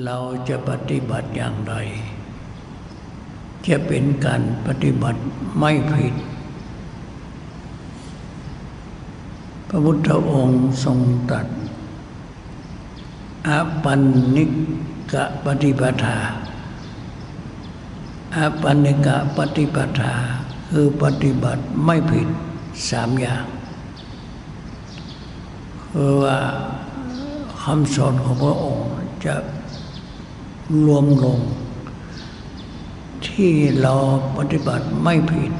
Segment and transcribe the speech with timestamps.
[0.00, 0.18] เรา
[0.48, 1.74] จะปฏิบัติอย่างไร
[3.66, 5.20] จะเป็นการปฏิบัติ
[5.58, 6.14] ไม่ผิด
[9.68, 10.98] พระพุทธองค์ทรง
[11.30, 11.46] ตรัส
[13.48, 13.50] อ
[13.84, 14.00] ปัน
[14.36, 14.44] นิ
[15.12, 16.18] กะปฏิปทา
[18.36, 20.14] อปันนิกะปฏิปทา
[20.70, 22.28] คือปฏิบัติไม่ผิด
[22.90, 23.44] สามอย่าง
[25.90, 26.38] คือว่า
[27.62, 28.86] คำสอนของพระองค์
[29.26, 29.34] จะ
[30.86, 31.40] รวมลง
[33.26, 33.94] ที่เรา
[34.38, 35.52] ปฏิบัติไม่ผิด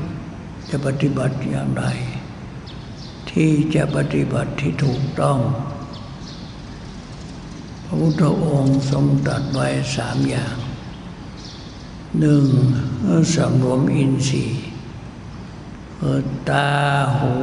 [0.71, 1.85] จะปฏิบัติอย่างไร
[3.31, 5.39] ที่จะปฏิบัติที่ถูกต้อง
[7.85, 10.57] พระพุทธองค์ทรงตรัสไว้สามอย่าง
[12.19, 12.47] หนึ่ง
[13.35, 14.63] สำรวมอินทรีย์
[16.49, 16.69] ตา
[17.19, 17.35] หู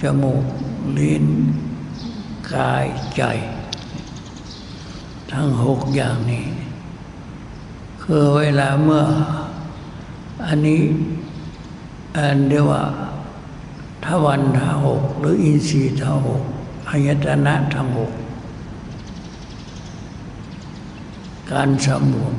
[0.00, 0.44] จมูก
[0.98, 1.26] ลิ้น
[2.52, 3.22] กายใจ
[5.32, 6.46] ทั้งหกอย่างนี้
[8.10, 9.04] คือเวลาเมื่อ
[10.46, 10.80] อันนี้
[12.16, 12.82] อันเรียกว่า
[14.04, 16.42] ทวันทหกหรืออินทรีย์ทหก
[16.88, 18.12] อายตนะทั้งหก
[21.52, 22.34] การสำรวม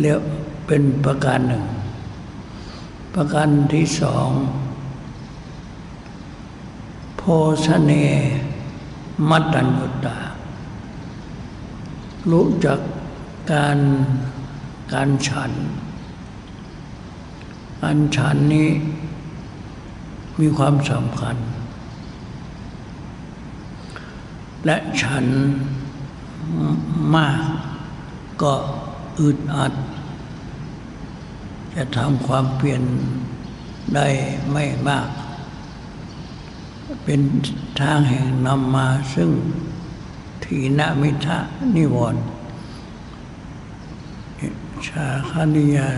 [0.00, 0.22] เรียก
[0.66, 1.64] เป็นประการหนึ่ง
[3.14, 4.28] ประการที่สอง
[7.16, 7.22] โพ
[7.66, 7.92] ชเน
[9.28, 10.31] มัตตัญญุตา
[12.30, 12.78] รู้จัก
[13.52, 13.78] การ
[14.92, 15.52] การฉัน
[17.82, 18.70] การฉันนี้
[20.40, 21.36] มีความสำคัญ
[24.64, 25.24] และฉัน
[27.16, 27.42] มาก
[28.42, 28.54] ก็
[29.20, 29.72] อึดอัด
[31.74, 32.82] จะทำความเปลี่ยน
[33.94, 34.08] ได้
[34.52, 35.08] ไม่มาก
[37.04, 37.20] เป็น
[37.80, 39.30] ทางแห่งนำมาซึ่ง
[40.52, 41.38] ทีนามิทะ
[41.76, 42.22] นิวรณ์
[44.86, 45.88] ชาคานิยา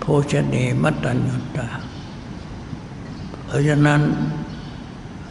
[0.00, 1.68] โภชเนมัตตัญญตา
[3.44, 4.00] เพราะฉะนั้น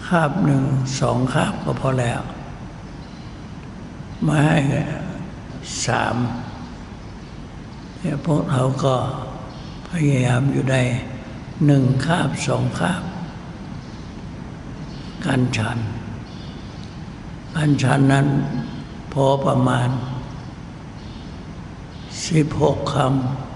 [0.07, 0.63] คาบหนึ่ง
[0.99, 2.21] สองคาบก็พอแล้ว
[4.23, 4.57] ไม่ให้
[5.85, 6.15] สาม
[7.99, 8.95] เนี่ยพวกเราก็
[9.89, 10.81] พยายามอยู่ได้
[11.65, 13.03] หนึ่งคาบสองคาบ
[15.25, 15.79] การฉัน
[17.55, 18.27] การฉันนั้น
[19.13, 19.89] พอประมาณ
[22.27, 22.95] สิบหกค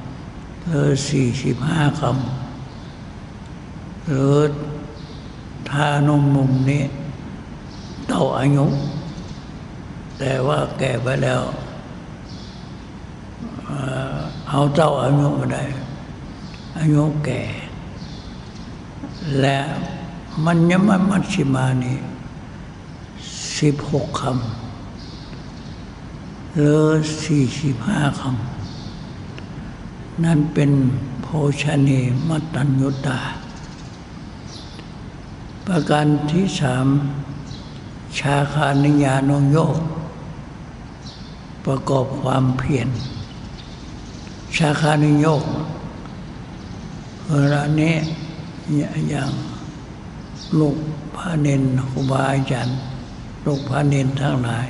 [0.03, 4.33] ำหรือสี่สิบห้าคำหรือ
[5.69, 6.83] ทานมมุมนี้
[8.07, 8.65] เต่าอายุ
[10.19, 11.41] แต่ว่าแก่ไปแล้ว
[14.49, 15.63] เอาเจ้าอายุมาได้
[16.77, 17.41] อายุแก่
[19.39, 19.57] และ
[20.45, 21.97] มันยมมัชชิมานี่
[23.59, 26.81] สิบหกคำหรือ
[27.25, 30.71] สี่สิบห้าคำ นั่นเป็น
[31.21, 31.27] โภ
[31.61, 31.89] ชเน
[32.27, 33.19] มัตตัญญุตา
[35.65, 36.87] ประการที่สาม
[38.19, 39.77] ชาคานิยานโยก
[41.65, 42.89] ประกอบความเพียร
[44.57, 45.43] ชาคานิโยก
[47.27, 47.95] เวลานี้
[49.09, 49.31] อย่าง
[50.59, 50.77] ลูก
[51.15, 52.77] พระเนนครูบาอาจารย์
[53.47, 54.67] ลูกพระเนนทั้งหลาย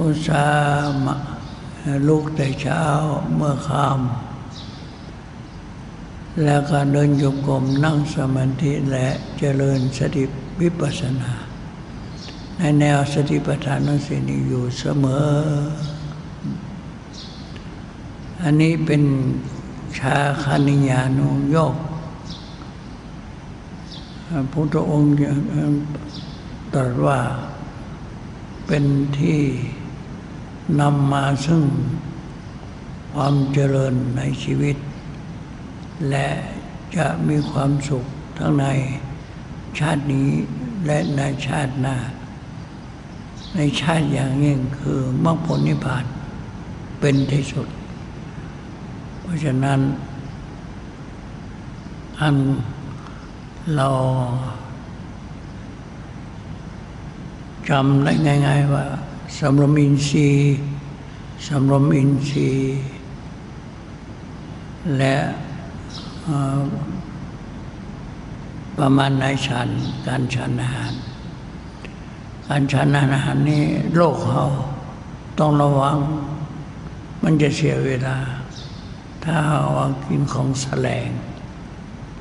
[0.00, 1.22] อุตสาห์
[2.08, 2.82] ลูกแต่เช้า
[3.34, 3.96] เมื่อค่ำ
[6.44, 9.06] แล้วก็เดินโยกมนั่งสมาธิและ
[9.38, 10.24] เจริญสติ
[10.60, 11.32] วิปัสสนา
[12.58, 15.26] ในแนวสติปัฏฐานสีนี้อยู่เสมอ
[18.42, 19.02] อันนี้เป็น
[19.98, 21.74] ชาคานิยานุโยก
[24.28, 25.12] พระพุทธองค์
[26.76, 27.20] ตรัสว่า
[28.66, 28.84] เป็น
[29.18, 29.40] ที่
[30.80, 31.62] นำมาซึ่ง
[33.14, 34.76] ความเจริญในชีวิต
[36.08, 36.28] และ
[36.96, 38.04] จะมีความสุข
[38.38, 38.66] ทั้งใน
[39.78, 40.28] ชาตินี้
[40.86, 41.96] และในชาติหน้า
[43.56, 46.04] ในชาติอย่างยิ่งคือมรรคผลนิพพาน
[47.00, 47.68] เป็นที่สุด
[49.20, 49.80] เพราะฉะนั้น
[52.20, 52.36] อัน
[53.74, 53.88] เรา
[57.70, 58.12] จำได้
[58.46, 58.84] ง่าย ๆ ว่า
[59.38, 60.56] สำรวมอินทรีย์
[61.46, 62.78] สำรวมอินทรีย์
[64.96, 65.16] และ
[68.78, 69.68] ประมาณในฉัน
[70.06, 70.92] การฉันอาหาร
[72.48, 73.64] การฉันอาหารนี้
[73.96, 74.44] โลกเขา
[75.38, 75.98] ต้องระวัง
[77.22, 78.18] มันจะเสียเวลา
[79.24, 79.36] ถ้า
[79.76, 81.08] ว่ากินของแสลง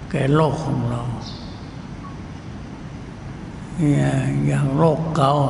[0.09, 1.01] แก่โลกของเรา
[4.47, 5.47] อย่างโรคเกาต์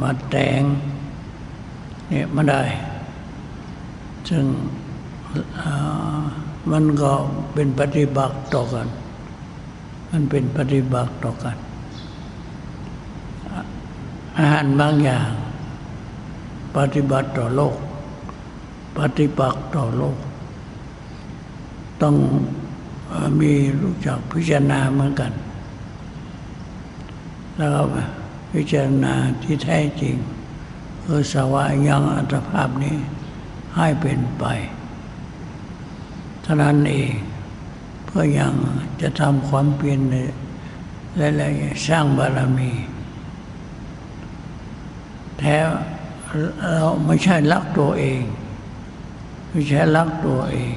[0.00, 0.62] มาแตง
[2.08, 2.62] เนี่ยไม่ได้
[4.28, 4.44] ซึ่ง
[6.70, 7.10] มันก็
[7.54, 8.88] เป็นปฏิบัติต่อกัน
[10.10, 11.56] มันเป็นปฏิบัติต่อกัน
[14.38, 15.28] อาหารบางอย่าง
[16.76, 17.76] ปฏิบัติต่อโลก
[18.98, 20.16] ปฏิบัติต่อโลก
[22.02, 22.14] ต้อง
[23.40, 25.32] มีรู้จักพิจารณาเหมือนกัน
[27.56, 27.82] แล้วก็
[28.52, 30.16] พิจารณาที่แท้จริง
[31.04, 32.96] คือสวายังอัตภาพนี้
[33.76, 34.44] ให้เป็นไป
[36.42, 37.12] เท่านั้นเอง
[38.04, 38.54] เพื่อยัง
[39.00, 40.00] จะทำความเปลี่ยน
[41.16, 42.72] และๆสร้างบารมี
[45.38, 45.56] แท้
[46.74, 48.22] เราไม่ใช่รักตัวเอง
[49.48, 50.76] ไม่ใช่รักตัวเอง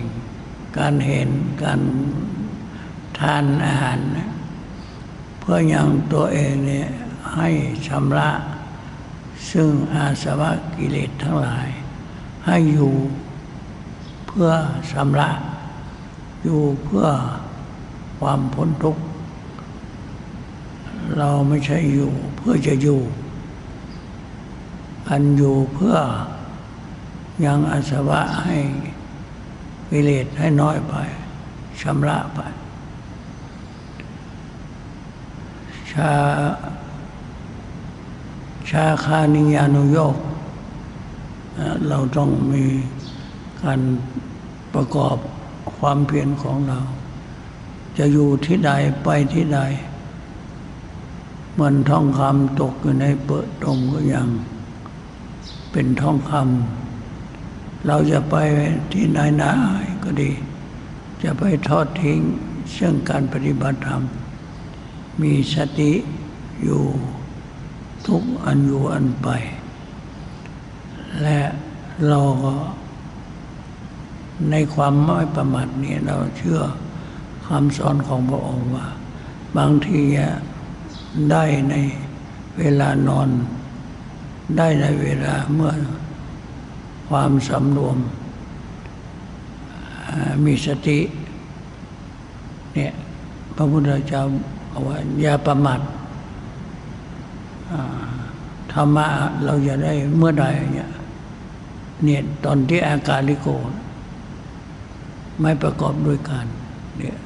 [0.78, 1.30] การเห็น
[1.64, 1.82] การ
[3.20, 4.30] ทานอาหารนะ
[5.50, 6.90] พื่อยังตัวเองเนี่ย
[7.36, 7.50] ให้
[7.88, 8.30] ชำระ
[9.52, 11.68] ซึ่งอาสวะกิเลสทั้งหลาย
[12.46, 12.94] ให้อยู่
[14.28, 14.50] เพื่อ
[14.92, 15.30] ชำระ
[16.44, 17.08] อยู่เพื่อ
[18.20, 19.04] ความพ้นทุกข์
[21.18, 23.02] เราไม่ใช่อยู่เพื่อจะอยู่
[25.10, 25.96] อันอยู่เพื่อ
[27.46, 28.58] ยังอาสวะให้
[29.90, 30.94] กิเลสให้น้อยไป
[31.82, 32.42] ชำระไป
[35.92, 36.14] ชา
[38.70, 40.16] ชาคานิยานุโยก
[41.88, 42.66] เราต้องมี
[43.64, 43.82] การ
[44.74, 45.18] ประกอบ
[45.78, 46.80] ความเพียรของเรา
[47.98, 48.72] จะอยู่ที่ใด
[49.04, 49.60] ไปที่ใด
[51.60, 54.28] มือนทองคำตกอยู่ในเปิดตมก็ยัง
[55.72, 58.36] เป็นทองคำเราจะไป
[58.94, 59.44] ที่ไหนน
[60.04, 60.32] ก็ดี
[61.24, 62.20] จะไปทอดทิ้ง
[62.76, 64.02] ซึ่องการปฏิบัติธรรม
[65.22, 65.92] มีสติ
[66.64, 66.84] อยู่
[68.08, 69.28] ทุกอันอยู่อันไป
[71.22, 71.42] และ
[72.08, 72.56] เราก็
[74.52, 76.62] ในความไม่ประมาทนี่เราเชื่อ
[77.46, 78.88] คำสอนของพระองค์ว่า
[79.58, 80.02] บางที
[81.32, 81.76] ได้ใน
[82.58, 83.30] เวลานอน
[84.58, 85.72] ได้ในเวลาเมื่อ
[87.10, 87.98] ความสำรวม
[90.46, 91.00] มีสติ
[92.74, 92.94] เนี่ย
[93.56, 94.24] พระพุทธเจ้า
[94.78, 95.80] บอกว่าอย่าประมาท
[98.74, 99.08] ธรรมะ
[99.46, 100.90] เราจะได้เมื่อใดเนี่ย
[102.04, 103.48] เนี่ยตอนที่อาการลิโก
[105.42, 106.46] ไม่ประกอบด้วยกัน
[106.98, 107.18] เนี่ย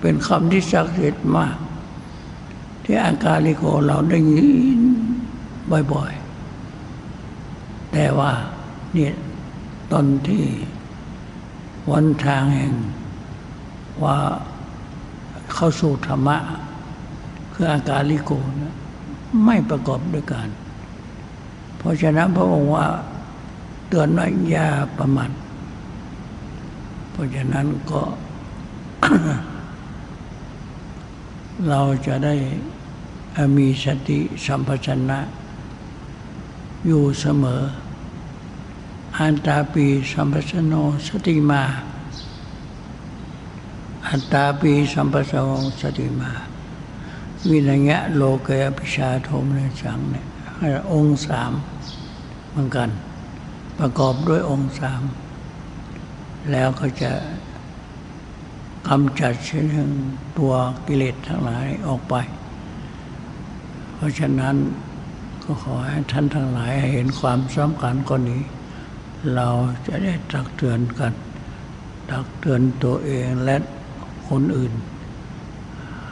[0.00, 1.56] เป็นคำที่ศักดิ์สิทธิ์มาก
[2.84, 4.42] ที่อาการลิโกเราได้ยิ
[4.78, 4.80] น
[5.92, 8.30] บ่อยๆ แต่ว่า
[8.94, 9.14] เนี่ย
[9.92, 10.44] ตอนที่
[11.90, 12.74] วันทางแห่ง
[14.04, 14.18] ว่า
[15.54, 16.38] เข้าสู่ธรรมะ
[17.58, 18.32] คืออาการลิโก
[18.62, 18.74] นะ
[19.44, 20.48] ไม่ประกอบด้วยกัน
[21.76, 22.86] เพราะฉะนั้นพระองค์ว่า
[23.88, 24.68] เตือนว่าอย่า
[24.98, 25.30] ประมาท
[27.10, 28.02] เพราะฉะนั้นก็
[31.68, 32.34] เราจะได้
[33.56, 35.20] มีสติสัมปชัญญะ
[36.86, 37.62] อยู่เสมอ
[39.18, 40.74] อันตาปีสัมปชโน
[41.08, 41.62] สติมา
[44.08, 46.30] อัตตาปีสัมปชโนสติมา
[47.50, 50.26] วินัยะโลเกยปิชาโทมในสังเนี่ย
[50.92, 51.52] องค์สาม
[52.50, 52.90] เหมือนกัน
[53.78, 55.02] ประกอบด้วยองค์สาม
[56.50, 57.12] แล้วก็จะ
[58.88, 59.90] กำจัดเช่นง
[60.38, 60.52] ตัว
[60.86, 62.14] กิเลสทั้งหลายออกไป
[63.94, 64.56] เพราะฉะนั้น
[65.42, 68.42] ก็ขอให้ท่านทั้งหลายเห็นความสำคัญข้อนี้
[69.34, 69.48] เรา
[69.86, 71.12] จะได้ตักเตือนกัน
[72.10, 73.56] ตักเตือนตัวเองและ
[74.28, 74.72] คนอื่น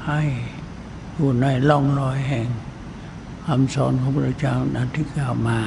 [0.07, 0.23] ให้
[1.15, 2.49] อยู่ในล่องรอยแห่ง
[3.47, 5.61] คำสอนของพระเจ้านั้นที่กล่าวมา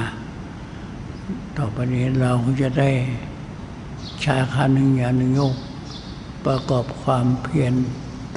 [1.56, 2.90] ต่อไปนี้เราจะได้
[4.24, 5.54] ชาคาหนึ่งอย่างหนึ่งโยก
[6.46, 7.74] ประกอบความเพียร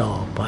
[0.02, 0.42] ต่อไป